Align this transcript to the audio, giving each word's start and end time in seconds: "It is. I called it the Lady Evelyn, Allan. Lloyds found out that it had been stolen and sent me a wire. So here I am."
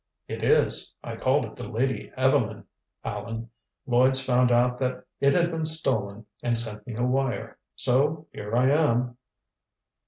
"It 0.27 0.43
is. 0.43 0.95
I 1.03 1.15
called 1.15 1.45
it 1.45 1.55
the 1.57 1.69
Lady 1.69 2.11
Evelyn, 2.17 2.65
Allan. 3.05 3.51
Lloyds 3.85 4.19
found 4.19 4.51
out 4.51 4.79
that 4.79 5.05
it 5.19 5.35
had 5.35 5.51
been 5.51 5.63
stolen 5.63 6.25
and 6.41 6.57
sent 6.57 6.87
me 6.87 6.95
a 6.95 7.03
wire. 7.03 7.59
So 7.75 8.25
here 8.33 8.55
I 8.55 8.71
am." 8.71 9.17